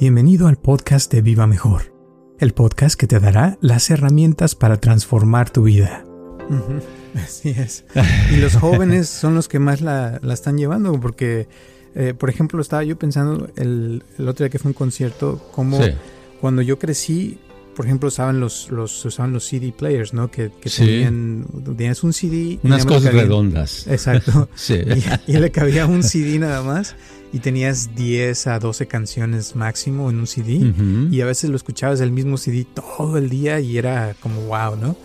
[0.00, 1.92] Bienvenido al podcast de Viva Mejor,
[2.38, 6.04] el podcast que te dará las herramientas para transformar tu vida.
[7.16, 7.84] Así es.
[8.32, 11.48] Y los jóvenes son los que más la, están llevando, porque,
[11.96, 15.80] eh, por ejemplo, estaba yo pensando el, otro día que fue un concierto, como
[16.40, 17.40] cuando yo crecí,
[17.74, 20.30] por ejemplo, usaban los, los, usaban los CD players, ¿no?
[20.30, 21.44] Que, tenían,
[21.76, 22.60] tenías un CD.
[22.62, 23.88] Unas cosas redondas.
[23.88, 24.48] Exacto.
[24.54, 24.78] sí.
[25.26, 26.94] y, le cabía un CD nada más
[27.32, 30.72] y tenías 10 a 12 canciones máximo en un CD
[31.10, 34.76] y a veces lo escuchabas el mismo CD todo el día y era como wow,
[34.76, 34.96] ¿no?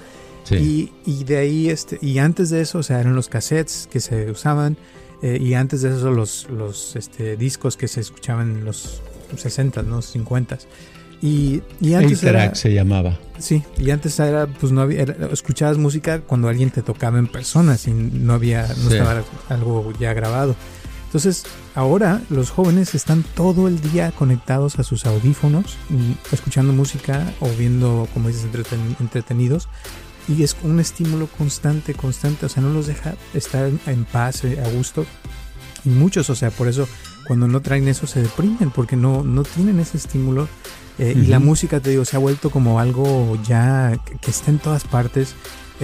[0.43, 0.91] Sí.
[1.05, 4.29] Y, de ahí, este, y antes de eso, o sea, eran los cassettes que se
[4.29, 4.77] usaban
[5.21, 9.01] eh, y antes de eso los, los este, discos que se escuchaban en los
[9.37, 10.01] 60, ¿no?
[10.01, 10.57] 50.
[11.21, 13.17] Y, y antes era, se llamaba.
[13.39, 17.77] Sí, y antes era, pues no había, escuchabas música cuando alguien te tocaba en persona,
[17.85, 20.57] y no había, no estaba algo ya grabado.
[21.13, 21.45] Entonces,
[21.75, 25.77] ahora los jóvenes están todo el día conectados a sus audífonos,
[26.31, 28.47] escuchando música o viendo, como dices,
[28.99, 29.69] entretenidos.
[30.27, 32.47] Y es un estímulo constante, constante.
[32.47, 35.05] O sea, no los deja estar en paz, eh, a gusto.
[35.85, 36.87] Y muchos, o sea, por eso
[37.27, 40.47] cuando no traen eso se deprimen, porque no, no tienen ese estímulo.
[40.97, 44.57] Eh, y la música, te digo, se ha vuelto como algo ya que está en
[44.57, 45.35] todas partes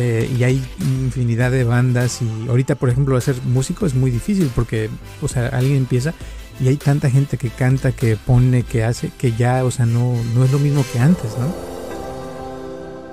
[0.02, 4.50] eh, y hay infinidad de bandas y ahorita por ejemplo ser músico es muy difícil
[4.56, 4.90] porque
[5.22, 6.14] o sea alguien empieza
[6.62, 10.14] y hay tanta gente que canta que pone que hace que ya o sea no
[10.36, 11.54] no es lo mismo que antes no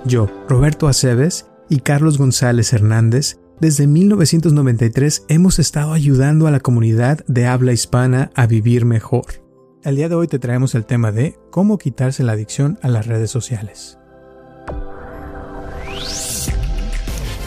[0.05, 7.25] yo Roberto Aceves y Carlos González Hernández desde 1993 hemos estado ayudando a la comunidad
[7.27, 9.42] de habla hispana a vivir mejor.
[9.83, 13.07] El día de hoy te traemos el tema de cómo quitarse la adicción a las
[13.07, 13.98] redes sociales.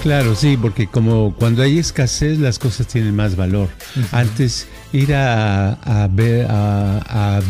[0.02, 3.68] Claro, sí, porque como cuando hay escasez las cosas tienen más valor.
[4.12, 7.42] Antes ir a, ver, a,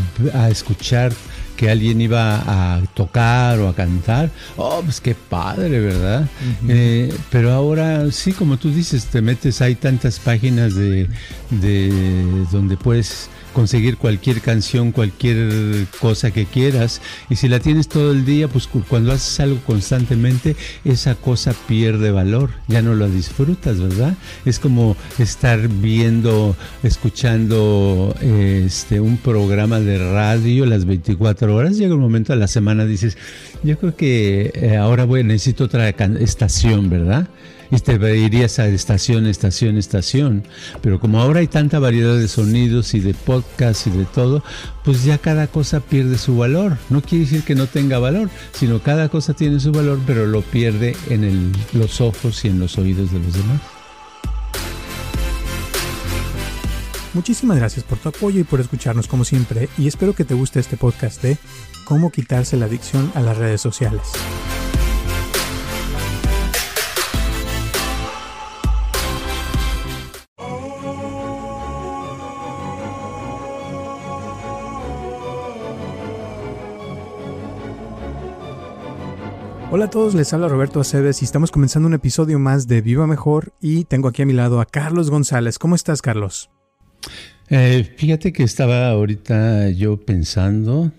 [0.50, 1.14] escuchar
[1.56, 6.28] que alguien iba a tocar o a cantar, oh, pues qué padre, ¿verdad?
[6.68, 11.08] Eh, pero ahora sí, como tú dices, te metes, hay tantas páginas de,
[11.52, 17.02] de donde puedes conseguir cualquier canción, cualquier cosa que quieras.
[17.30, 20.56] Y si la tienes todo el día, pues cuando haces algo constantemente,
[20.86, 24.16] esa cosa pierde valor, ya no la disfrutas, ¿verdad?
[24.46, 31.78] Es como estar viendo, escuchando este, un programa de radio las 24 horas.
[31.78, 33.18] Llega un momento a la semana, dices,
[33.64, 37.28] yo creo que eh, ahora voy, necesito otra estación, ¿verdad?
[37.72, 40.44] Y te irías a estación, estación, estación.
[40.82, 44.44] Pero como ahora hay tanta variedad de sonidos y de podcasts y de todo,
[44.84, 46.78] pues ya cada cosa pierde su valor.
[46.90, 50.42] No quiere decir que no tenga valor, sino cada cosa tiene su valor, pero lo
[50.42, 53.62] pierde en los ojos y en los oídos de los demás.
[57.14, 60.60] Muchísimas gracias por tu apoyo y por escucharnos como siempre y espero que te guste
[60.60, 61.38] este podcast de
[61.86, 64.02] cómo quitarse la adicción a las redes sociales.
[79.72, 83.06] Hola a todos, les habla Roberto Aceves y estamos comenzando un episodio más de Viva
[83.06, 85.60] Mejor y tengo aquí a mi lado a Carlos González.
[85.60, 86.50] ¿Cómo estás, Carlos?
[87.50, 90.92] Eh, fíjate que estaba ahorita yo pensando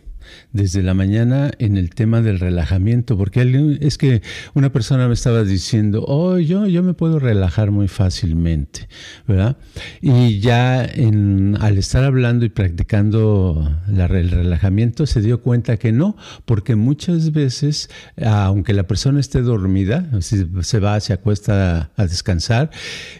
[0.52, 4.22] desde la mañana en el tema del relajamiento, porque es que
[4.54, 8.88] una persona me estaba diciendo, oh, yo, yo me puedo relajar muy fácilmente,
[9.26, 9.56] ¿verdad?
[10.00, 16.76] Y ya al estar hablando y practicando el relajamiento se dio cuenta que no, porque
[16.76, 17.90] muchas veces,
[18.24, 22.70] aunque la persona esté dormida, se va, se acuesta a, descansar,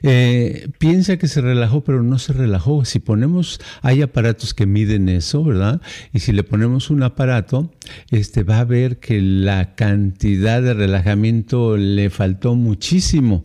[0.03, 2.85] eh, piensa que se relajó, pero no se relajó.
[2.85, 5.81] Si ponemos, hay aparatos que miden eso, ¿verdad?
[6.13, 7.73] Y si le ponemos un aparato,
[8.11, 13.45] este, va a ver que la cantidad de relajamiento le faltó muchísimo.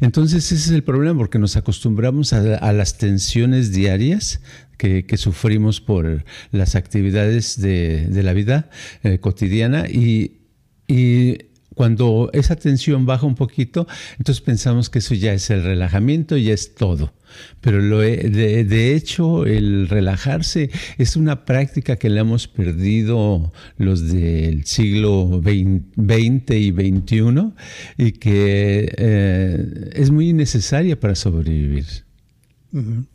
[0.00, 4.40] Entonces ese es el problema, porque nos acostumbramos a, las tensiones diarias
[4.76, 8.70] que, sufrimos por las actividades de, la vida
[9.02, 10.40] eh, cotidiana y,
[10.86, 11.38] y
[11.76, 13.86] cuando esa tensión baja un poquito,
[14.18, 17.12] entonces pensamos que eso ya es el relajamiento, ya es todo.
[17.60, 24.10] Pero lo, de, de, hecho, el relajarse es una práctica que le hemos perdido los
[24.10, 27.52] del siglo XX y XXI
[27.98, 31.84] y que eh, es muy necesaria para sobrevivir.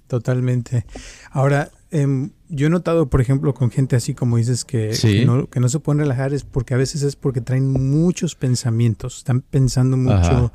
[0.07, 0.85] Totalmente.
[1.31, 5.69] Ahora, em, yo he notado, por ejemplo, con gente así como dices que, que, no,
[5.69, 10.51] se pueden relajar es porque a veces es porque traen muchos pensamientos, están pensando mucho,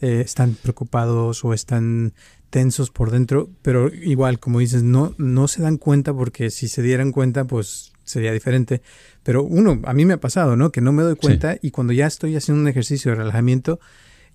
[0.00, 2.14] eh, están preocupados o están
[2.48, 6.82] tensos por dentro, pero igual, como dices, no, no se dan cuenta porque si se
[6.82, 8.80] dieran cuenta, pues sería diferente.
[9.22, 10.70] Pero uno, a mí me ha pasado, ¿no?
[10.72, 13.80] Que no me doy cuenta y cuando ya estoy haciendo un ejercicio de relajamiento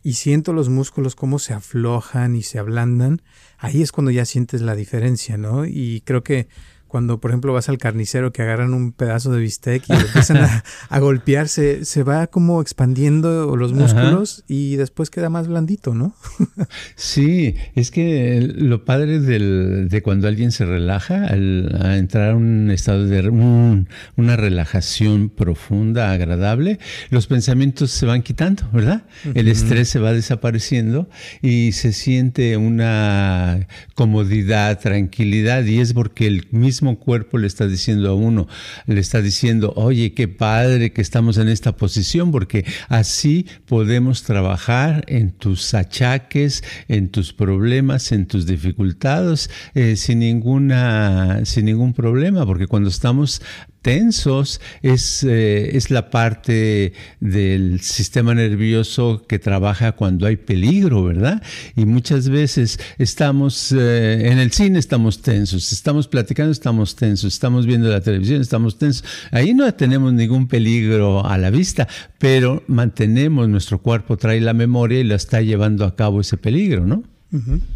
[0.03, 3.21] y siento los músculos cómo se aflojan y se ablandan,
[3.57, 5.65] ahí es cuando ya sientes la diferencia, ¿no?
[5.65, 6.47] Y creo que
[6.89, 10.63] cuando, por ejemplo, vas al carnicero que agarran un pedazo de bistec y empiezan a,
[10.89, 16.15] a golpear, se, va como expandiendo los músculos y después queda más blandito, ¿no?
[16.95, 23.05] sí, es que lo padre de cuando alguien se relaja, al entrar a un estado
[23.05, 26.79] de una relajación profunda, agradable,
[27.11, 29.03] los pensamientos se van quitando, ¿verdad?
[29.35, 31.07] El estrés se va desapareciendo
[31.41, 38.09] y se siente una comodidad, tranquilidad y es porque el mismo cuerpo le está diciendo
[38.09, 38.47] a uno,
[38.85, 45.03] le está diciendo, oye, qué padre que estamos en esta posición, porque así podemos trabajar
[45.07, 52.45] en tus achaques, en tus problemas, en tus dificultades, eh, sin, ninguna, sin ningún problema,
[52.45, 53.41] porque cuando estamos
[53.81, 61.41] tensos es, eh, es la parte del sistema nervioso que trabaja cuando hay peligro, ¿verdad?
[61.75, 67.65] Y muchas veces estamos eh, en el cine, estamos tensos, estamos platicando, estamos tensos, estamos
[67.65, 69.03] viendo la televisión, estamos tensos.
[69.31, 71.87] Ahí no tenemos ningún peligro a la vista,
[72.17, 76.85] pero mantenemos, nuestro cuerpo trae la memoria y la está llevando a cabo ese peligro,
[76.85, 77.03] ¿no?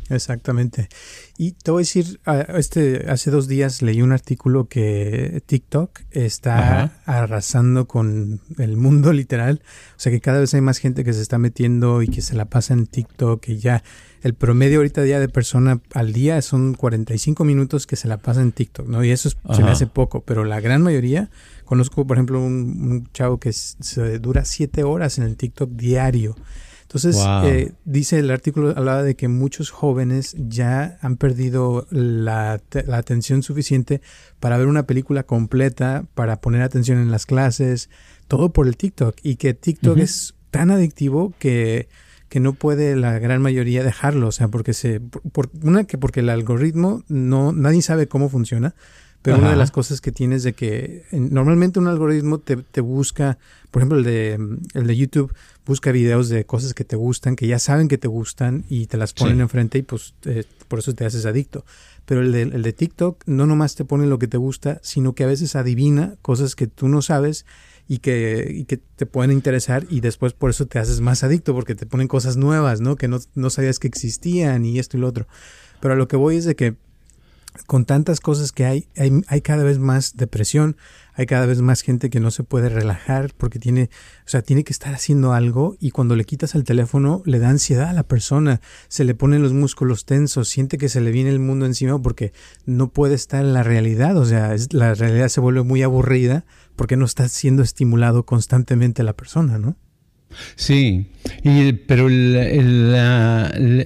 [0.10, 0.90] Exactamente.
[1.38, 2.20] Y te voy a decir,
[2.56, 9.62] este, hace dos días leí un artículo que TikTok está arrasando con el mundo literal.
[9.96, 12.36] O sea que cada vez hay más gente que se está metiendo y que se
[12.36, 13.84] la pasa en TikTok y ya
[14.24, 18.42] el promedio ahorita día de persona al día son 45 minutos que se la pasa
[18.42, 19.04] en TikTok, ¿no?
[19.04, 21.30] Y eso se me hace poco, pero la gran mayoría,
[21.66, 26.36] conozco por ejemplo un, chavo que se dura 7 horas en el TikTok diario.
[26.94, 32.62] Entonces, eh, dice el artículo, hablaba de que muchos jóvenes ya han perdido la,
[32.92, 34.00] atención suficiente
[34.40, 37.90] para ver una película completa, para poner atención en las clases,
[38.28, 39.16] todo por el TikTok.
[39.24, 41.90] Y que TikTok es tan adictivo que,
[42.30, 44.28] que no puede la gran mayoría dejarlo.
[44.28, 45.00] O sea, porque se.
[45.00, 48.75] Por, una, que porque el algoritmo no, nadie sabe cómo funciona.
[49.24, 53.38] Pero una de las cosas que tienes de que normalmente un algoritmo te, te, busca,
[53.72, 54.34] por ejemplo el de,
[54.74, 55.34] el de YouTube,
[55.66, 58.98] busca videos de cosas que te gustan, que ya saben que te gustan y te
[58.98, 61.64] las ponen enfrente y pues eh, por eso te haces adicto.
[62.06, 65.14] Pero el de, el de TikTok no nomás te pone lo que te gusta, sino
[65.14, 67.46] que a veces adivina cosas que tú no sabes
[67.88, 71.54] y que, y que te pueden interesar y después por eso te haces más adicto
[71.54, 72.98] porque te ponen cosas nuevas, ¿no?
[72.98, 75.28] Que no, no sabías que existían y esto y lo otro.
[75.80, 76.76] Pero a lo que voy es de que
[77.68, 80.76] con tantas cosas que hay, hay, cada vez más depresión,
[81.14, 83.90] hay cada vez más gente que no se puede relajar porque tiene,
[84.26, 87.50] o sea, tiene que estar haciendo algo y cuando le quitas el teléfono le da
[87.50, 91.30] ansiedad a la persona, se le ponen los músculos tensos, siente que se le viene
[91.30, 92.34] el mundo encima porque
[92.66, 96.46] no puede estar en la realidad, o sea, la realidad se vuelve muy aburrida
[96.76, 99.78] porque no está siendo estimulado constantemente la persona, ¿no?
[100.56, 101.07] Sí,
[101.44, 102.35] y, pero el,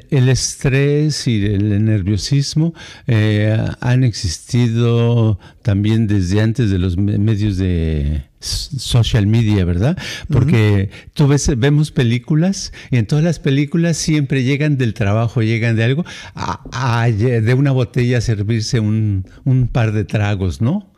[0.09, 2.73] el, estrés y el nerviosismo
[3.05, 9.97] eh, han existido también desde antes de los medios de social media, ¿verdad?
[10.29, 15.75] Porque tú ves, vemos películas y en todas las películas siempre llegan del trabajo, llegan
[15.75, 16.05] de algo,
[16.35, 20.92] a, de una botella a servirse un, un par de tragos, ¿no?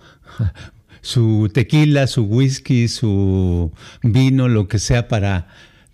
[1.01, 3.71] Su tequila, su whisky, su
[4.03, 5.47] vino, lo que sea para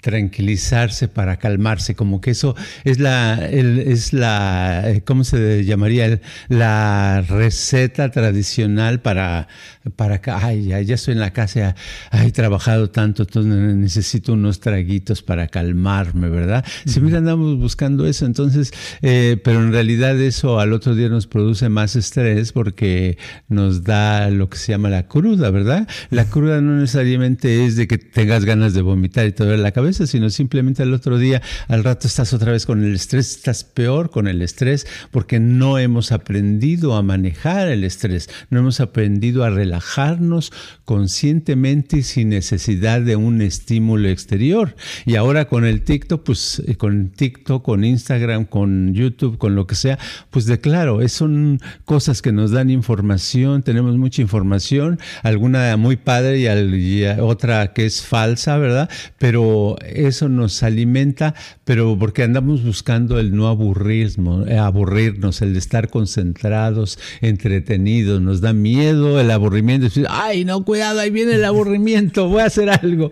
[0.06, 6.22] tranquilizarse, para calmarse, como que eso es la, es la, eh, ¿cómo se llamaría?
[6.48, 9.48] La receta tradicional para,
[9.96, 11.76] para, ay, ya, estoy en la casa,
[12.12, 16.64] ay, he trabajado tanto, entonces necesito unos traguitos para calmarme, ¿verdad?
[16.86, 21.26] Si mira, andamos buscando eso, entonces, eh, pero en realidad eso al otro día nos
[21.26, 25.88] produce más estrés porque nos da lo que se llama la cruda, ¿verdad?
[26.12, 29.72] La cruda no necesariamente es de que tengas ganas de vomitar y todo en la
[29.72, 33.64] cabeza, sino simplemente el otro día, al rato estás otra vez con el estrés, estás
[33.64, 39.44] peor con el estrés porque no hemos aprendido a manejar el estrés, no hemos aprendido
[39.44, 40.52] a relajarnos
[40.84, 44.76] conscientemente y sin necesidad de un estímulo exterior.
[45.06, 49.68] Y ahora con el TikTok, pues eh, con TikTok, con Instagram, con YouTube, con lo
[49.68, 49.98] que sea,
[50.30, 56.40] pues de claro, son cosas que nos dan información, tenemos mucha información, alguna muy padre
[56.40, 58.90] y, y otra que es falsa, ¿verdad?
[59.18, 65.90] Pero eso nos alimenta, pero porque andamos buscando el no aburrirnos, eh, aburrirnos, el estar
[65.90, 72.42] concentrados, entretenidos, nos da miedo el aburrimiento, ay, no, cuidado, ahí viene el aburrimiento, voy
[72.42, 73.12] a hacer algo,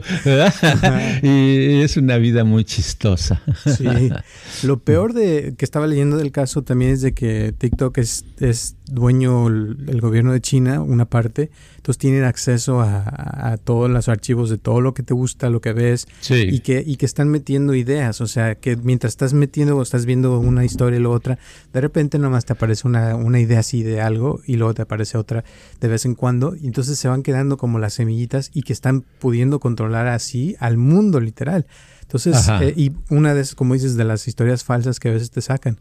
[1.22, 3.42] y es una vida muy chistosa.
[3.66, 3.86] Sí,
[4.64, 8.76] lo peor de que estaba leyendo del caso también es de que TikTok es, es
[8.94, 14.58] dueño el, gobierno de China, una parte, entonces tienen acceso a, todos los archivos de
[14.58, 18.22] todo lo que te gusta, lo que ves, y, que, y que están metiendo ideas,
[18.22, 21.40] o sea, que mientras estás metiendo o estás viendo una historia y la otra,
[21.72, 25.18] de repente nomás te aparece una, una idea así de algo y luego te aparece
[25.18, 25.44] otra
[25.80, 29.04] de vez en cuando, y entonces se van quedando como las semillitas y que están
[29.20, 31.66] pudiendo controlar así al mundo literal.
[32.02, 35.42] Entonces, eh, y una de como dices, de las historias falsas que a veces te
[35.42, 35.80] sacan.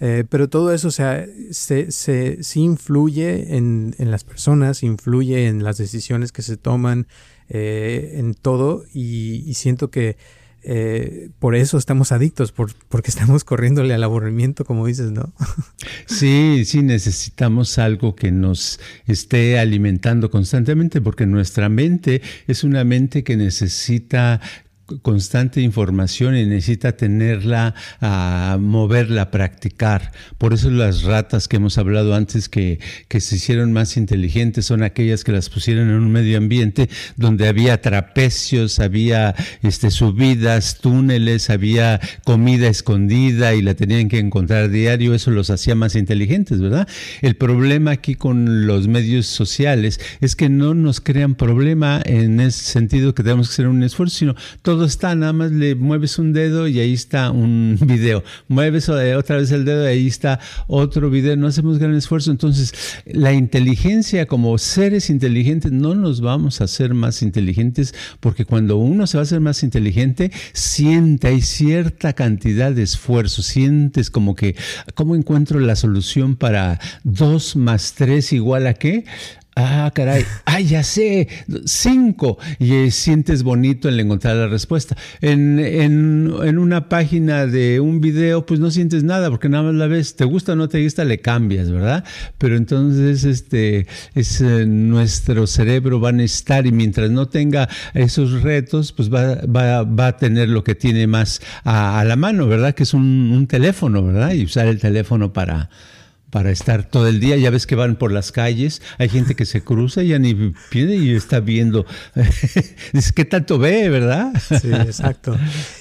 [0.00, 5.48] Eh, pero todo eso, o sea, se, se, sí influye en, en, las personas, influye
[5.48, 7.08] en las decisiones que se toman,
[7.48, 10.16] eh, en todo, y, siento que
[10.62, 15.32] eh, por eso estamos adictos, por, porque estamos corriéndole al aburrimiento, como dices, ¿no?
[16.06, 23.24] Sí, sí, necesitamos algo que nos esté alimentando constantemente, porque nuestra mente es una mente
[23.24, 24.40] que necesita
[25.02, 30.12] constante información y necesita tenerla, a moverla, practicar.
[30.38, 34.82] Por eso las ratas que hemos hablado antes que, que se hicieron más inteligentes son
[34.82, 41.50] aquellas que las pusieron en un medio ambiente donde había trapecios, había este, subidas, túneles,
[41.50, 45.14] había comida escondida y la tenían que encontrar diario.
[45.14, 46.88] Eso los hacía más inteligentes, ¿verdad?
[47.20, 52.64] El problema aquí con los medios sociales es que no nos crean problema en ese
[52.64, 56.32] sentido que tenemos que hacer un esfuerzo, sino todo está, nada más le mueves un
[56.32, 58.22] dedo y ahí está un video.
[58.48, 61.36] Mueves otra vez el dedo y ahí está otro video.
[61.36, 62.30] No hacemos gran esfuerzo.
[62.30, 68.76] Entonces, la inteligencia como seres inteligentes no nos vamos a hacer más inteligentes porque cuando
[68.76, 73.42] uno se va a hacer más inteligente, siente, hay cierta cantidad de esfuerzo.
[73.42, 74.56] Sientes como que,
[74.94, 79.04] ¿cómo encuentro la solución para 2 más 3 igual a qué?
[79.60, 81.26] Ah, caray, ah, ya sé,
[81.64, 82.38] cinco.
[82.60, 84.96] Y eh, sientes bonito el encontrar la respuesta.
[85.20, 89.74] En, en, en, una página de un video, pues no sientes nada, porque nada más
[89.74, 92.04] la ves, te gusta o no te gusta, le cambias, ¿verdad?
[92.38, 98.42] Pero entonces, este, es, eh, nuestro cerebro va a estar y mientras no tenga esos
[98.42, 102.46] retos, pues va, va, va a tener lo que tiene más a, a la mano,
[102.46, 102.76] ¿verdad?
[102.76, 104.34] Que es un, un teléfono, ¿verdad?
[104.34, 105.68] Y usar el teléfono para
[106.30, 107.36] para estar todo el día.
[107.36, 110.34] Ya ves que van por las calles, hay gente que se cruza y ya ni
[110.70, 111.86] viene y está viendo.
[112.92, 114.32] Dice, ¿qué tanto ve, verdad?
[114.60, 115.36] Sí, exacto.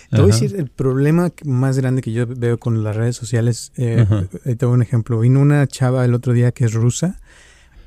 [0.09, 3.71] Te voy a decir, el problema más grande que yo veo con las redes sociales,
[3.75, 4.05] eh,
[4.43, 5.19] te doy un ejemplo.
[5.19, 7.19] Vino una chava el otro día que es rusa,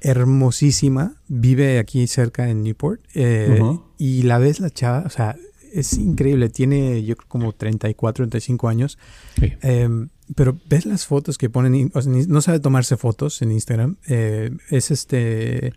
[0.03, 3.61] hermosísima, vive aquí cerca en Newport, eh,
[3.97, 5.37] y la ves la chava, o sea,
[5.73, 8.99] es increíble, tiene yo creo como 34, 35 años.
[9.39, 9.53] Sí.
[9.63, 11.91] Em, pero ves las fotos que ponen,
[12.29, 13.97] no sabe tomarse fotos en Instagram.
[14.09, 15.73] Eh, es este,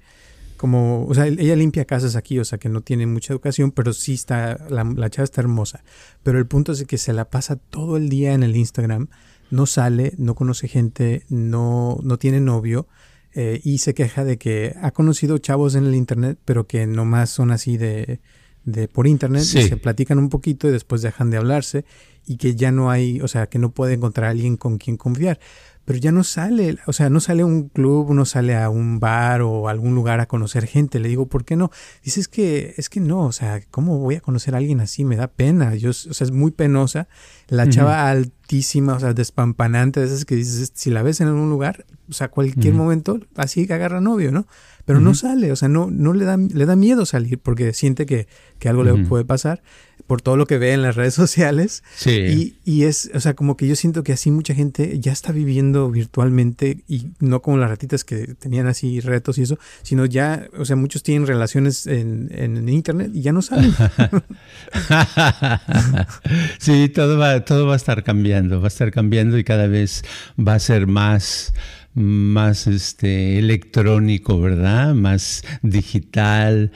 [0.58, 3.94] como, o sea, ella limpia casas aquí, o sea, que no tiene mucha educación, pero
[3.94, 5.84] sí está, la, la chava está hermosa.
[6.22, 9.08] Pero el punto es que se la pasa todo el día en el Instagram,
[9.50, 12.88] no sale, no conoce gente, no, no tiene novio.
[13.36, 17.32] Eh, y se queja de que ha conocido chavos en el internet, pero que nomás
[17.32, 18.20] son así de,
[18.66, 21.86] de por internet y se platican un poquito y después dejan de hablarse
[22.26, 24.98] y que ya no hay, o sea, que no puede encontrar a alguien con quien
[24.98, 25.40] confiar.
[25.86, 29.02] Pero ya no sale, o sea, no sale a un club, no sale a un
[29.02, 30.98] bar o a algún lugar a conocer gente.
[30.98, 31.72] Le digo, ¿por qué no?
[32.06, 35.04] Dice, es que, es que no, o sea, ¿cómo voy a conocer a alguien así?
[35.04, 35.76] Me da pena.
[35.76, 37.10] Yo, o sea, es muy penosa.
[37.50, 41.50] La chava altísima, o sea, despampanante, a veces que dices, si la ves en algún
[41.50, 44.48] lugar, o sea, cualquier momento, así que agarra novio, ¿no?
[44.86, 48.06] Pero no sale, o sea, no, no le da, le da miedo salir porque siente
[48.06, 48.28] que,
[48.60, 49.64] que algo le puede pasar
[50.08, 51.84] por todo lo que ve en las redes sociales.
[51.96, 52.58] Sí.
[52.66, 55.32] Y, y, es, o sea, como que yo siento que así mucha gente ya está
[55.32, 60.48] viviendo virtualmente y no como las ratitas que tenían así retos y eso, sino ya,
[60.58, 63.74] o sea, muchos tienen relaciones en, en internet y ya no saben.
[66.60, 70.04] sí, todo va, todo va a estar cambiando, va a estar cambiando y cada vez
[70.38, 71.54] va a ser más
[71.96, 74.94] más este electrónico, ¿verdad?
[74.94, 76.72] Más digital.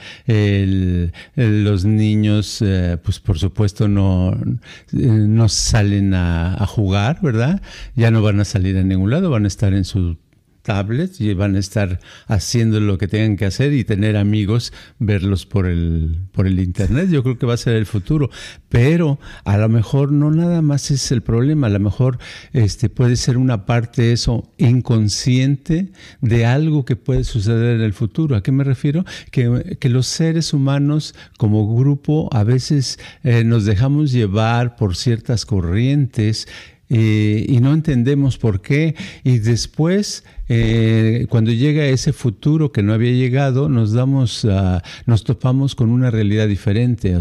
[1.36, 7.62] los niños, eh, pues por supuesto no, eh, no salen a, jugar, ¿verdad?
[7.96, 10.18] Ya no van a salir a ningún lado, van a estar en su
[10.68, 15.46] tablets y van a estar haciendo lo que tengan que hacer y tener amigos, verlos
[15.46, 17.08] por el, por el internet.
[17.08, 18.28] Yo creo que va a ser el futuro.
[18.68, 22.18] Pero a lo mejor no nada más es el problema, a lo mejor
[22.52, 28.36] este, puede ser una parte eso inconsciente de algo que puede suceder en el futuro.
[28.36, 29.06] ¿A qué me refiero?
[29.30, 35.46] Que, que los seres humanos como grupo a veces eh, nos dejamos llevar por ciertas
[35.46, 36.46] corrientes
[36.90, 38.94] eh, y no entendemos por qué.
[39.24, 44.46] Y después eh, cuando llega ese futuro que no había llegado, nos damos,
[45.06, 47.16] nos topamos con una realidad diferente.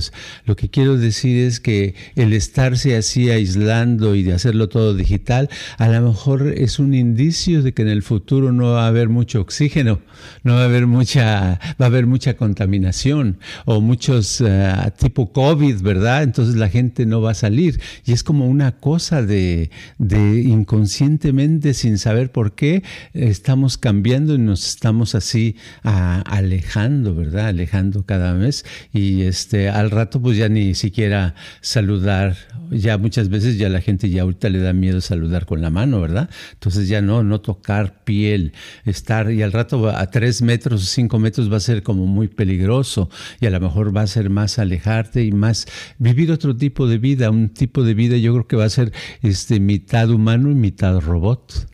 [0.45, 5.49] lo que quiero decir es que el estarse así aislando y de hacerlo todo digital,
[5.77, 9.09] a lo mejor es un indicio de que en el futuro no va a haber
[9.09, 9.99] mucho oxígeno,
[10.43, 15.81] no va a haber mucha, va a haber mucha contaminación o muchos eh, tipo COVID,
[15.81, 16.23] ¿verdad?
[16.23, 21.73] Entonces la gente no va a salir y es como una cosa de, de inconscientemente
[21.73, 22.83] sin saber por qué
[23.17, 27.47] estamos cambiando y nos estamos así alejando, ¿verdad?
[27.47, 32.37] Alejando cada mes y este al rato pues ya ni siquiera saludar,
[32.71, 35.99] ya muchas veces ya la gente ya ahorita le da miedo saludar con la mano,
[35.99, 36.29] ¿verdad?
[36.53, 38.53] Entonces ya no, no tocar piel,
[38.85, 42.27] estar y al rato a tres metros o cinco metros va a ser como muy
[42.27, 43.09] peligroso
[43.39, 45.65] y a lo mejor va a ser más alejarte y más
[45.97, 48.91] vivir otro tipo de vida, un tipo de vida yo creo que va a ser
[49.21, 51.67] este mitad humano y mitad robot.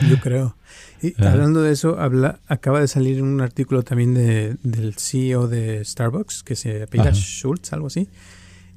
[0.08, 0.56] Yo creo.
[1.02, 5.84] Y hablando de eso, habla, acaba de salir un artículo también de, del CEO de
[5.84, 8.08] Starbucks, que se apellida Schultz, algo así,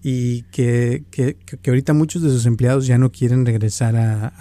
[0.04, 4.34] y que, que, que, ahorita muchos de sus empleados ya no quieren regresar a,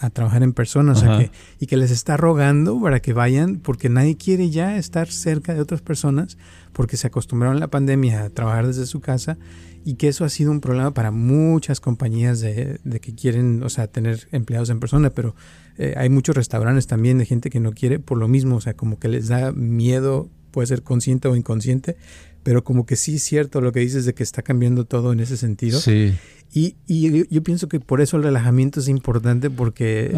[0.00, 3.58] a, trabajar en persona, o sea que, y que les está rogando para que vayan,
[3.58, 6.36] porque nadie quiere ya estar cerca de otras personas,
[6.72, 9.38] porque se acostumbraron en la pandemia a trabajar desde su casa
[9.84, 13.68] y que eso ha sido un problema para muchas compañías de, de que quieren, o
[13.68, 15.34] sea, tener empleados en persona, pero
[15.78, 18.74] eh, hay muchos restaurantes también de gente que no quiere por lo mismo, o sea,
[18.74, 21.96] como que les da miedo, puede ser consciente o inconsciente,
[22.42, 25.20] pero como que sí es cierto lo que dices de que está cambiando todo en
[25.20, 25.80] ese sentido.
[25.80, 26.12] Sí.
[26.54, 30.12] Y, y yo pienso que por eso el relajamiento es importante porque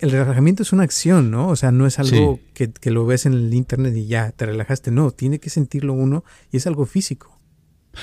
[0.00, 1.48] el relajamiento es una acción, ¿no?
[1.48, 4.46] O sea, no es algo que, que lo ves en el internet y ya te
[4.46, 7.37] relajaste, no, tiene que sentirlo uno y es algo físico.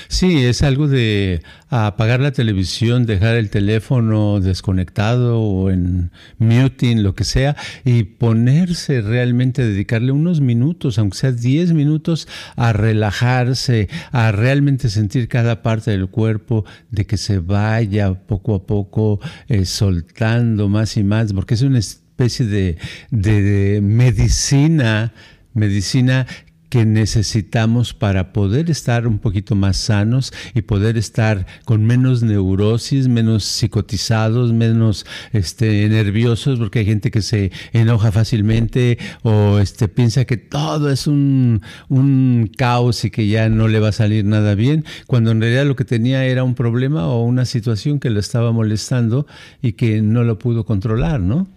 [0.08, 7.14] Sí, es algo de apagar la televisión, dejar el teléfono desconectado o en muting, lo
[7.14, 14.32] que sea, y ponerse realmente, dedicarle unos minutos, aunque sea 10 minutos, a relajarse, a
[14.32, 20.68] realmente sentir cada parte del cuerpo, de que se vaya poco a poco eh, soltando
[20.68, 22.78] más y más, porque es una especie de,
[23.10, 25.12] de medicina
[25.56, 26.26] medicina
[26.68, 33.08] que necesitamos para poder estar un poquito más sanos y poder estar con menos neurosis,
[33.08, 40.24] menos psicotizados, menos este, nerviosos, porque hay gente que se enoja fácilmente o este, piensa
[40.24, 44.54] que todo es un, un caos y que ya no le va a salir nada
[44.54, 48.20] bien, cuando en realidad lo que tenía era un problema o una situación que lo
[48.20, 49.26] estaba molestando
[49.62, 51.48] y que no lo pudo controlar, ¿no?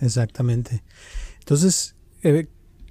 [0.00, 0.82] Exactamente.
[1.40, 2.48] Entonces, eh,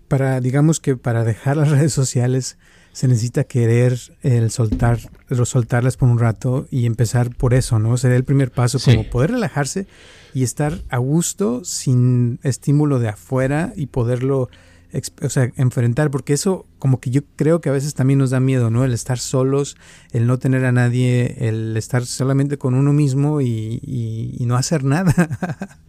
[0.08, 2.58] para, digamos que para dejar las redes sociales
[2.92, 5.00] se necesita querer el soltar,
[5.44, 7.98] soltarlas por un rato y empezar por eso, ¿no?
[7.98, 9.86] Sería el primer paso, como poder relajarse
[10.34, 14.50] y estar a gusto sin estímulo de afuera y poderlo
[15.22, 18.40] o sea, enfrentar, porque eso como que yo creo que a veces también nos da
[18.40, 18.84] miedo, ¿no?
[18.84, 19.78] El estar solos,
[20.12, 24.84] el no tener a nadie, el estar solamente con uno mismo y, y no hacer
[24.84, 25.14] nada.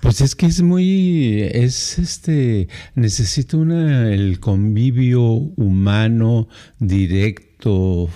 [0.00, 8.08] Pues es que es muy, es este, necesito una, el convivio humano directo Uh,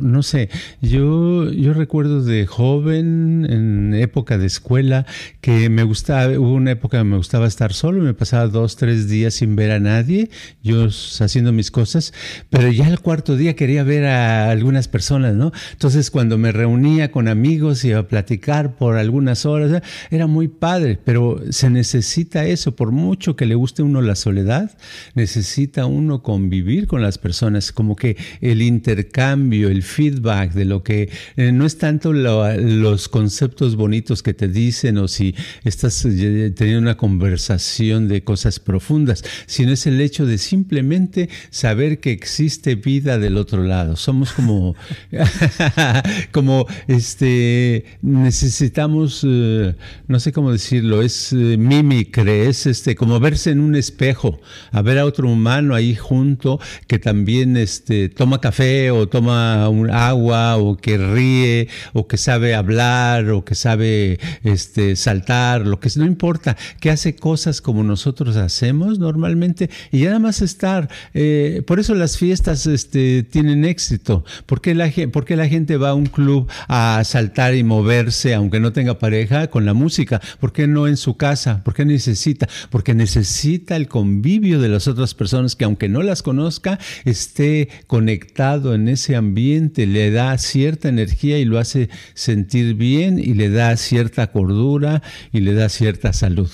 [0.00, 0.48] no sé,
[0.80, 5.06] yo, yo recuerdo de joven, en época de escuela,
[5.40, 9.08] que me gustaba, hubo una época que me gustaba estar solo, me pasaba dos, tres
[9.08, 10.30] días sin ver a nadie,
[10.62, 12.12] yo haciendo mis cosas,
[12.50, 15.52] pero ya el cuarto día quería ver a algunas personas, ¿no?
[15.72, 20.98] Entonces cuando me reunía con amigos y a platicar por algunas horas, era muy padre,
[21.02, 24.76] pero se necesita eso, por mucho que le guste uno la soledad,
[25.14, 31.08] necesita uno convivir con las personas, como que el intercambio, el feedback de lo que
[31.36, 36.82] eh, no es tanto los conceptos bonitos que te dicen o si estás eh, teniendo
[36.82, 43.18] una conversación de cosas profundas, sino es el hecho de simplemente saber que existe vida
[43.18, 43.96] del otro lado.
[43.96, 44.76] Somos como,
[46.30, 49.74] como este, necesitamos, eh,
[50.06, 54.38] no sé cómo decirlo, es mimicre, es este, como verse en un espejo,
[54.70, 59.90] a ver a otro humano ahí junto que también este, toma café o toma un
[59.90, 65.90] agua o que ríe o que sabe hablar o que sabe este, saltar, lo que
[65.96, 70.88] no importa, que hace cosas como nosotros hacemos normalmente y ya nada más estar.
[71.12, 74.24] Eh, por eso las fiestas este, tienen éxito.
[74.46, 78.32] ¿Por qué, la, ¿Por qué la gente va a un club a saltar y moverse
[78.32, 80.22] aunque no tenga pareja con la música?
[80.40, 81.62] ¿Por qué no en su casa?
[81.62, 82.48] ¿Por qué necesita?
[82.70, 87.68] Porque necesita el convivio de las otras personas que aunque no las conozca, esté
[88.14, 93.50] conectado en ese ambiente, le da cierta energía y lo hace sentir bien y le
[93.50, 96.50] da cierta cordura y le da cierta salud.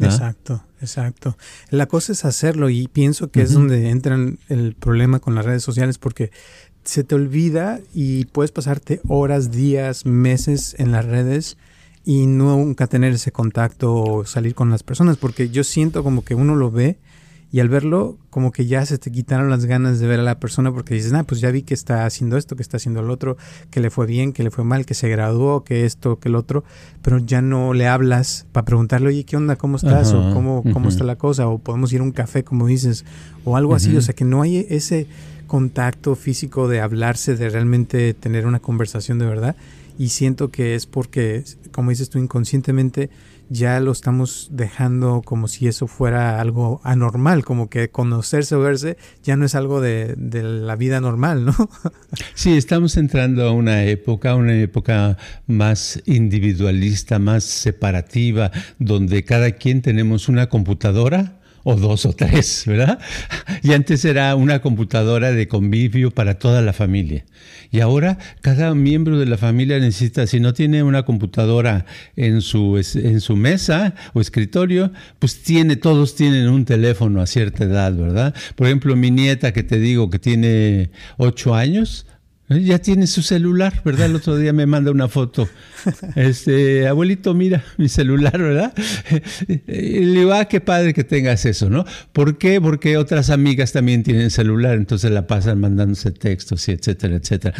[0.00, 1.36] Exacto, exacto.
[1.70, 4.16] La cosa es hacerlo y pienso que es donde entra
[4.48, 6.30] el problema con las redes sociales porque
[6.82, 11.58] se te olvida y puedes pasarte horas, días, meses en las redes
[12.04, 16.34] y nunca tener ese contacto o salir con las personas porque yo siento como que
[16.34, 16.98] uno lo ve
[17.50, 20.38] y al verlo como que ya se te quitaron las ganas de ver a la
[20.38, 23.10] persona porque dices, ah, pues ya vi que está haciendo esto, que está haciendo el
[23.10, 23.36] otro,
[23.70, 26.34] que le fue bien, que le fue mal, que se graduó, que esto, que el
[26.34, 26.62] otro,
[27.02, 29.56] pero ya no le hablas para preguntarle, oye, ¿qué onda?
[29.56, 30.12] ¿Cómo estás?
[30.12, 33.04] o cómo, cómo está la cosa, o podemos ir a un café, como dices,
[33.44, 35.06] o algo así, o sea, que no hay ese
[35.46, 39.56] contacto físico de hablarse, de realmente tener una conversación de verdad,
[39.98, 43.10] y siento que es porque, como dices tú, inconscientemente,
[43.48, 48.96] ya lo estamos dejando como si eso fuera algo anormal, como que conocerse o verse
[49.22, 51.54] ya no es algo de, la vida normal, ¿no?
[52.34, 59.82] Sí, estamos entrando a una época, una época más individualista, más separativa, donde cada quien
[59.82, 62.98] tenemos una computadora o dos o tres, ¿verdad?
[63.62, 67.24] Y antes era una computadora de convivio para toda la familia.
[67.70, 71.84] Y ahora cada miembro de la familia necesita, si no tiene una computadora
[72.16, 77.64] en su, en su mesa o escritorio, pues tiene, todos tienen un teléfono a cierta
[77.64, 78.34] edad, ¿verdad?
[78.56, 82.06] Por ejemplo, mi nieta que te digo que tiene ocho años,
[82.48, 84.06] ya tiene su celular, ¿verdad?
[84.06, 85.48] El otro día me manda una foto.
[86.16, 88.72] Este, abuelito, mira mi celular, ¿verdad?
[89.48, 91.84] Y le digo, ah, qué padre que tengas eso, ¿no?
[92.12, 92.60] ¿Por qué?
[92.60, 97.56] Porque otras amigas también tienen celular, entonces la pasan mandándose textos y etcétera, etcétera.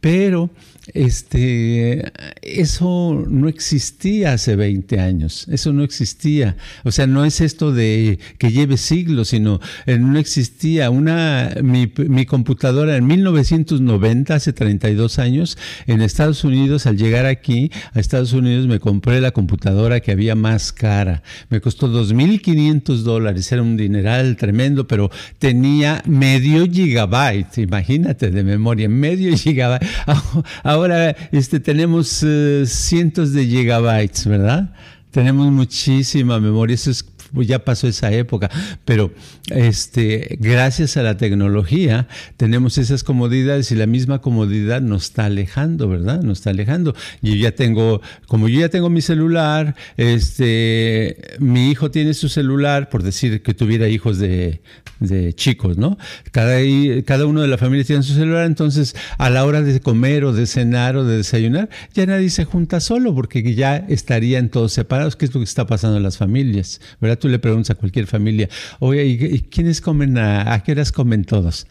[0.00, 0.50] Pero
[0.94, 6.56] este, eso no existía hace 20 años, eso no existía.
[6.84, 10.90] O sea, no es esto de que lleve siglos, sino eh, no existía.
[10.90, 11.88] Una, mi,
[12.26, 18.66] computadora en 1990, hace 32 años, en Estados Unidos, al llegar aquí a Estados Unidos,
[18.66, 21.22] me compré la computadora que había más cara.
[21.48, 28.88] Me costó 2.500 dólares, era un dineral tremendo, pero tenía medio gigabyte, imagínate de memoria,
[28.88, 29.86] medio gigabyte.
[30.80, 34.72] Ahora este, tenemos eh, cientos de gigabytes, ¿verdad?
[35.10, 38.50] Tenemos muchísima memoria, eso es pues ya pasó esa época,
[38.84, 39.12] pero
[39.50, 45.88] este, gracias a la tecnología tenemos esas comodidades y la misma comodidad nos está alejando,
[45.88, 46.22] ¿verdad?
[46.22, 46.94] Nos está alejando.
[47.22, 52.88] Y ya tengo, como yo ya tengo mi celular, este, mi hijo tiene su celular,
[52.88, 54.60] por decir que tuviera hijos de,
[55.34, 55.96] chicos, ¿no?
[56.30, 56.58] Cada,
[57.04, 60.32] cada uno de la familia tiene su celular, entonces a la hora de comer o
[60.32, 65.16] de cenar o de desayunar, ya nadie se junta solo porque ya estarían todos separados,
[65.16, 67.18] que es lo que está pasando en las familias, ¿verdad?
[67.20, 68.48] Tú le preguntas a cualquier familia,
[68.80, 71.66] oye, ¿y, quiénes comen a, a qué horas comen todos?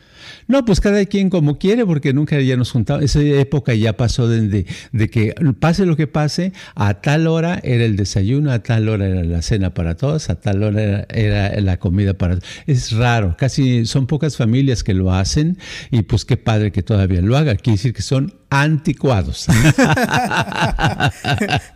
[0.47, 3.03] No, pues cada quien como quiere, porque nunca ya nos juntamos.
[3.03, 7.85] Esa época ya pasó de, de, que pase lo que pase, a tal hora era
[7.85, 11.77] el desayuno, a tal hora era la cena para todos, a tal hora era, la
[11.77, 12.49] comida para todos.
[12.67, 15.57] Es raro, casi son pocas familias que lo hacen
[15.91, 17.55] y pues qué padre que todavía lo haga.
[17.55, 19.45] Quiere decir que son anticuados.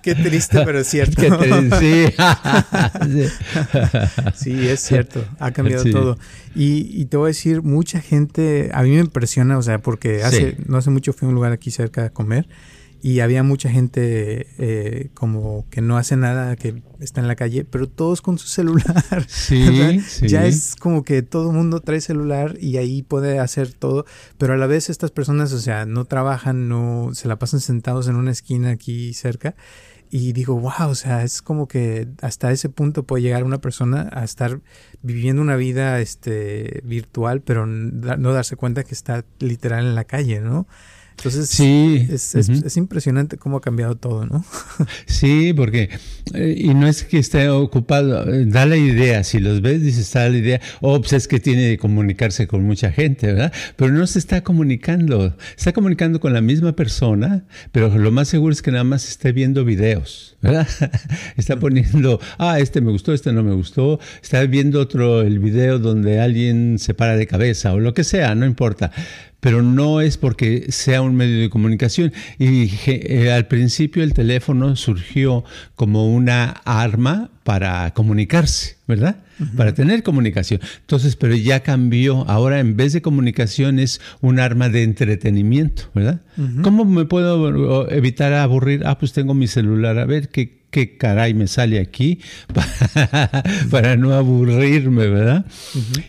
[0.01, 1.21] Qué triste, pero es cierto.
[1.79, 2.05] sí.
[4.33, 4.67] sí.
[4.67, 5.23] es cierto.
[5.39, 6.17] Ha cambiado todo.
[6.55, 8.42] Y, te voy a decir, mucha gente,
[8.73, 11.51] a mí me impresiona, o sea, porque hace no hace mucho fui a un lugar
[11.51, 12.47] aquí cerca a comer
[13.03, 17.65] y había mucha gente eh, como que no hace nada, que está en la calle,
[17.65, 18.83] pero todos con su celular.
[19.27, 24.05] Sí, Ya es como que todo el mundo trae celular y ahí puede hacer todo,
[24.37, 28.07] pero a la vez estas personas, o sea, no trabajan, no se la pasan sentados
[28.07, 29.53] en una esquina aquí cerca.
[30.15, 34.11] Y digo, wow, o sea, es como que hasta ese punto puede llegar una persona
[34.13, 34.61] a estar
[35.01, 40.39] viviendo una vida este, virtual, pero no darse cuenta que está literal en la calle,
[40.39, 40.67] ¿no?
[41.17, 42.07] Entonces, sí.
[42.09, 44.43] es, es, impresionante cómo ha cambiado todo, ¿no?
[45.05, 45.89] Sí, porque,
[46.33, 50.01] eh, y no es que esté ocupado, eh, da la idea, si los ves, dices,
[50.01, 53.53] está la idea, oh, pues es que tiene que comunicarse con mucha gente, ¿verdad?
[53.75, 58.51] Pero no se está comunicando, está comunicando con la misma persona, pero lo más seguro
[58.51, 60.67] es que nada más esté viendo videos, ¿verdad?
[61.37, 65.79] está poniendo, ah, este me gustó, este no me gustó, está viendo otro, el video
[65.79, 68.91] donde alguien se para de cabeza o lo que sea, no importa
[69.43, 72.13] pero no es porque sea un medio de comunicación.
[72.39, 75.43] Y eh, al principio el teléfono surgió
[75.75, 79.17] como una arma para comunicarse, ¿verdad?
[79.57, 80.61] Para tener comunicación.
[80.79, 82.23] Entonces, pero ya cambió.
[82.29, 86.21] Ahora en vez de comunicación es un arma de entretenimiento, ¿verdad?
[86.61, 88.83] ¿Cómo me puedo evitar aburrir?
[88.85, 89.99] Ah, pues tengo mi celular.
[89.99, 92.19] A ver qué qué caray me sale aquí
[93.69, 95.45] para, no aburrirme, ¿verdad?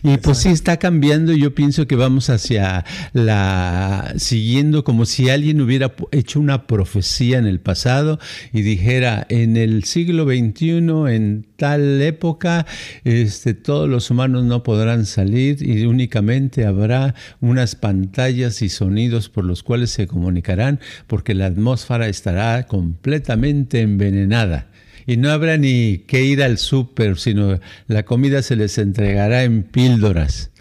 [0.01, 5.61] y pues sí está cambiando, yo pienso que vamos hacia la, siguiendo como si alguien
[5.61, 8.19] hubiera hecho una profecía en el pasado
[8.53, 10.77] y dijera, en el siglo XXI,
[11.13, 12.65] en tal época,
[13.03, 19.45] este, todos los humanos no podrán salir y únicamente habrá unas pantallas y sonidos por
[19.45, 24.67] los cuales se comunicarán porque la atmósfera estará completamente envenenada
[25.05, 29.63] y no habrá ni que ir al súper, sino la comida se les entregará en
[29.63, 30.51] píldoras.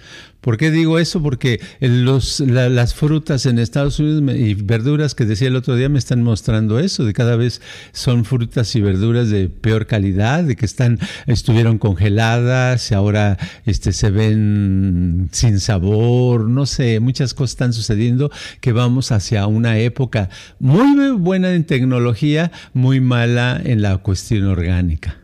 [0.44, 1.22] ¿Por qué digo eso?
[1.22, 6.22] Porque las frutas en Estados Unidos y verduras que decía el otro día me están
[6.22, 10.98] mostrando eso, de cada vez son frutas y verduras de peor calidad, de que están,
[11.26, 18.30] estuvieron congeladas y ahora este, se ven sin sabor, no sé, muchas cosas están sucediendo
[18.60, 20.28] que vamos hacia una época
[20.58, 25.16] muy buena en tecnología, muy mala en la cuestión orgánica.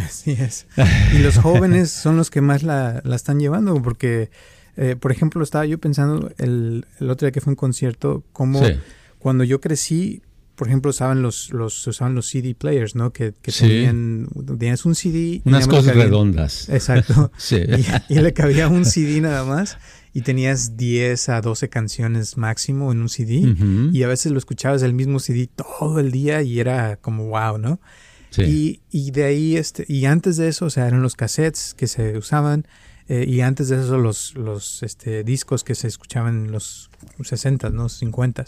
[0.06, 0.66] Así es.
[1.14, 4.30] Y los jóvenes son los que más la, están llevando, porque,
[4.76, 8.62] eh, por ejemplo, estaba yo pensando el, otro día que fue un concierto, como
[9.18, 10.22] cuando yo crecí,
[10.56, 13.12] por ejemplo, usaban los, los, usaban los CD players, ¿no?
[13.12, 15.40] Que, tenían, tenías un CD.
[15.44, 16.68] Unas cosas redondas.
[16.68, 17.32] Exacto.
[18.08, 19.78] y, le cabía un CD nada más
[20.12, 23.54] y tenías 10 a 12 canciones máximo en un CD
[23.92, 27.58] y a veces lo escuchabas el mismo CD todo el día y era como wow,
[27.58, 27.80] ¿no?
[28.38, 31.86] Y, y, de ahí, este, y antes de eso, o sea, eran los cassettes que
[31.86, 32.66] se usaban,
[33.08, 36.90] eh, y antes de eso los, los este, discos que se escuchaban en los
[37.22, 37.88] 60, ¿no?
[37.88, 38.44] 50.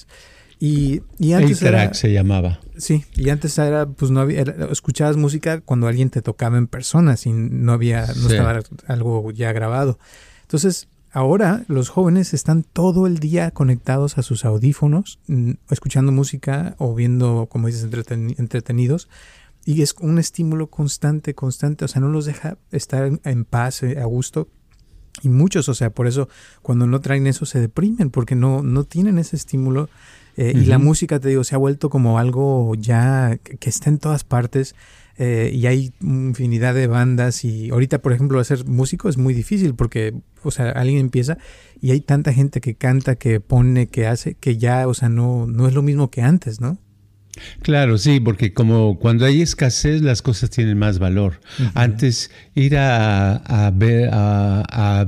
[0.61, 2.61] Y, y antes era, se llamaba.
[2.77, 7.16] Sí, y antes era, pues no había, escuchabas música cuando alguien te tocaba en persona,
[7.25, 9.99] y no había, no estaba algo ya grabado.
[10.42, 16.77] Entonces, ahora los jóvenes están todo el día conectados a sus audífonos, mm, escuchando música
[16.79, 19.09] o viendo, como dices, entretenidos
[19.64, 23.98] y es un estímulo constante, constante, o sea, no los deja estar en paz, eh,
[24.01, 24.48] a gusto.
[25.22, 26.29] Y muchos, o sea, por eso
[26.62, 29.88] cuando no traen eso se deprimen, porque no, no tienen ese estímulo.
[30.37, 33.98] Eh, y la música, te digo, se ha vuelto como algo ya que, está en
[33.98, 34.75] todas partes.
[35.18, 39.75] Eh, y hay infinidad de bandas y ahorita por ejemplo ser músico es muy difícil
[39.75, 41.37] porque o sea alguien empieza
[41.83, 45.46] y hay tanta gente que canta que pone que hace que ya o sea no
[45.46, 46.79] no es lo mismo que antes no
[47.62, 51.40] Claro, sí, porque como cuando hay escasez las cosas tienen más valor.
[51.75, 55.07] Antes ir a, ver, a,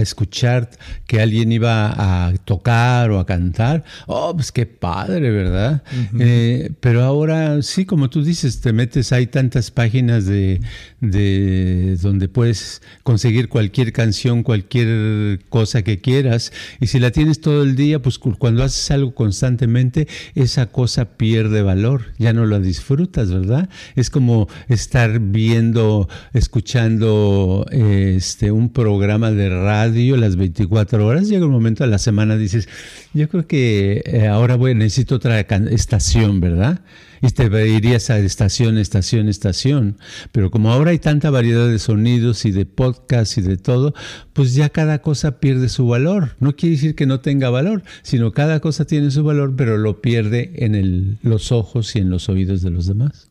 [0.00, 0.70] escuchar
[1.06, 5.82] que alguien iba a tocar o a cantar, oh, pues qué padre, ¿verdad?
[6.18, 10.60] Eh, pero ahora sí, como tú dices, te metes, hay tantas páginas de,
[11.00, 17.62] de donde puedes conseguir cualquier canción, cualquier cosa que quieras, y si la tienes todo
[17.62, 23.30] el día, pues cuando haces algo constantemente, esa cosa pierde valor, ya no lo disfrutas,
[23.30, 23.68] ¿verdad?
[23.96, 31.52] Es como estar viendo, escuchando este, un programa de radio las 24 horas, llega un
[31.52, 32.68] momento a la semana, dices,
[33.12, 36.80] yo creo que eh, ahora voy, necesito otra estación, ¿verdad?
[37.22, 39.98] Y te irías a estación, estación, estación.
[40.32, 43.94] Pero como ahora hay tanta variedad de sonidos y de podcasts y de todo,
[44.32, 46.36] pues ya cada cosa pierde su valor.
[46.40, 50.00] No quiere decir que no tenga valor, sino cada cosa tiene su valor, pero lo
[50.00, 53.28] pierde en el, los ojos y en los oídos de los demás.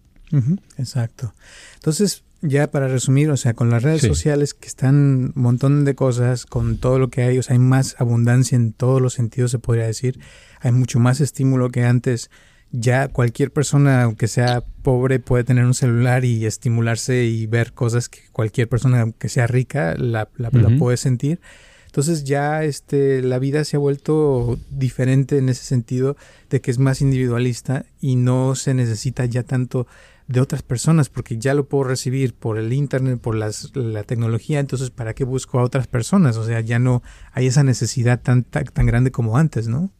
[0.78, 1.34] exacto.
[1.76, 5.96] Entonces, ya para resumir, o sea, con las redes sociales que están un montón de
[5.96, 9.52] cosas, con todo lo que hay, o sea, hay más abundancia en todos los sentidos,
[9.52, 10.20] se podría decir.
[10.62, 12.30] Hay mucho más estímulo que antes
[12.72, 18.10] ya cualquier persona, aunque sea pobre, puede tener un celular y estimularse y ver cosas
[18.10, 21.40] que cualquier persona, aunque sea rica, la, la, puede sentir.
[21.88, 26.16] Entonces ya este, la vida se ha vuelto diferente en ese sentido
[26.52, 29.88] de que es más individualista y no se necesita ya tanto
[30.28, 34.60] de otras personas porque ya lo puedo recibir por el internet, por las, la tecnología,
[34.60, 36.38] entonces ¿para qué busco a otras personas?
[36.38, 37.02] O sea, ya no
[37.32, 39.92] hay esa necesidad tan, tan grande como antes, ¿no?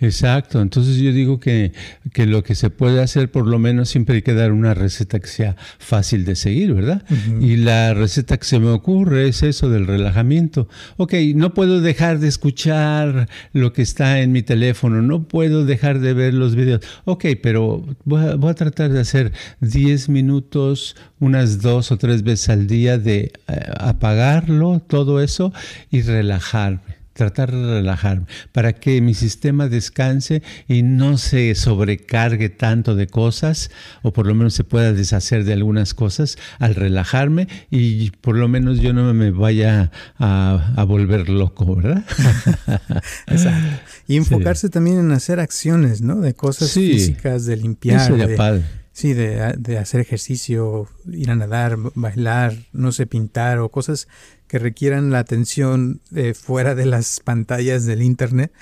[0.00, 1.72] Exacto, entonces yo digo que,
[2.12, 5.18] que, lo que se puede hacer por lo menos siempre hay que dar una receta
[5.18, 7.02] que sea fácil de seguir, ¿verdad?
[7.40, 10.68] Y la receta que se me ocurre es eso del relajamiento.
[10.96, 16.00] Ok, no puedo dejar de escuchar lo que está en mi teléfono, no puedo dejar
[16.00, 16.80] de ver los videos.
[17.04, 22.22] Ok, pero voy a, voy a tratar de hacer 10 minutos, unas dos o tres
[22.22, 25.52] veces al día de eh, apagarlo, todo eso
[25.90, 32.94] y relajarme tratar de relajarme, para que mi sistema descanse y no se sobrecargue tanto
[32.94, 33.70] de cosas,
[34.02, 38.48] o por lo menos se pueda deshacer de algunas cosas al relajarme y por lo
[38.48, 42.04] menos yo no me vaya a, volver loco, ¿verdad?
[43.26, 43.80] Exacto.
[44.06, 46.20] Y enfocarse también en hacer acciones, ¿no?
[46.20, 48.12] De cosas físicas, de limpiar.
[48.14, 54.06] de, Sí, de, de, hacer ejercicio, ir a nadar, bailar, no sé, pintar o cosas
[54.46, 58.52] que requieran la atención eh, fuera de las pantallas del internet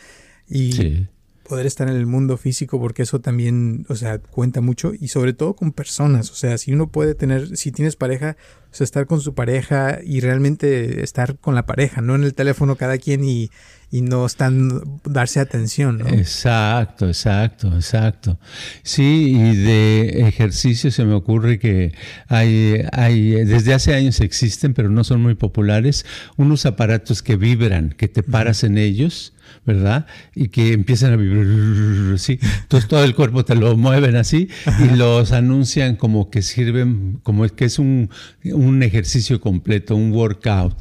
[0.49, 1.07] y
[1.49, 5.33] poder estar en el mundo físico porque eso también, o sea, cuenta mucho y sobre
[5.33, 8.37] todo con personas, o sea, si uno puede tener, si tienes pareja,
[8.71, 12.35] o sea, estar con su pareja y realmente estar con la pareja, no en el
[12.35, 13.51] teléfono cada quien y,
[13.93, 15.99] y no están darse atención.
[15.99, 16.09] ¿no?
[16.09, 18.39] Exacto, exacto, exacto.
[18.83, 21.93] Sí, y de ejercicio se me ocurre que
[22.27, 26.07] hay, hay, desde hace años existen, pero no son muy populares,
[26.39, 30.07] unos aparatos que vibran, que te paras en ellos ¿verdad?
[30.35, 32.39] Y que empiezan a vibrar, sí.
[32.63, 34.49] Entonces todo el cuerpo te lo mueven así
[34.81, 38.11] y los anuncian como que sirven, como que es un,
[38.45, 40.77] un ejercicio completo, un workout.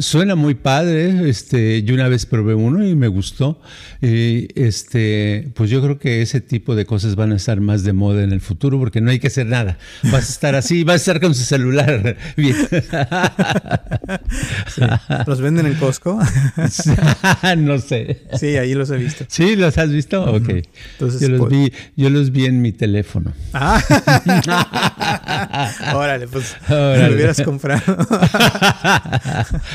[0.00, 3.60] Suena muy padre, este, yo una vez probé uno y me gustó.
[4.00, 7.92] Y este, pues yo creo que ese tipo de cosas van a estar más de
[7.92, 9.78] moda en el futuro porque no hay que hacer nada.
[10.04, 12.16] Vas a estar así, vas a estar con su celular.
[12.36, 12.56] Bien.
[15.26, 16.18] ¿Los venden en Costco?
[17.58, 18.01] no sé.
[18.38, 19.24] Sí, ahí los he visto.
[19.28, 19.56] ¿Sí?
[19.56, 20.24] ¿Los has visto?
[20.24, 20.48] Ok.
[20.92, 23.32] Entonces, yo, los pues vi, yo los vi en mi teléfono.
[23.52, 23.82] Ah.
[25.94, 27.82] Órale, pues lo hubieras comprado.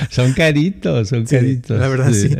[0.10, 1.80] son caritos, son caritos.
[1.80, 2.36] La verdad, sí.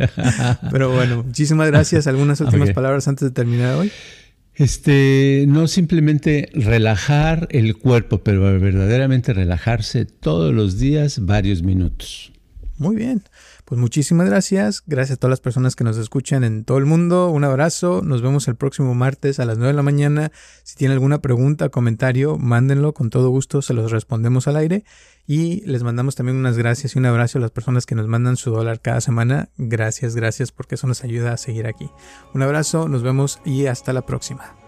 [0.70, 2.06] Pero bueno, muchísimas gracias.
[2.06, 3.92] ¿Algunas últimas palabras antes de terminar hoy?
[4.58, 12.32] Este, no simplemente relajar el cuerpo, pero verdaderamente relajarse todos los días varios minutos.
[12.78, 13.24] Muy bien.
[13.64, 14.84] Pues muchísimas gracias.
[14.86, 17.28] Gracias a todas las personas que nos escuchan en todo el mundo.
[17.30, 18.02] Un abrazo.
[18.04, 20.30] Nos vemos el próximo martes a las 9 de la mañana.
[20.62, 22.94] Si tienen alguna pregunta comentario, mándenlo.
[22.94, 24.84] Con todo gusto se los respondemos al aire.
[25.26, 28.36] Y les mandamos también unas gracias y un abrazo a las personas que nos mandan
[28.36, 29.48] su dólar cada semana.
[29.58, 31.90] Gracias, gracias porque eso nos ayuda a seguir aquí.
[32.34, 34.67] Un abrazo, nos vemos y hasta la próxima.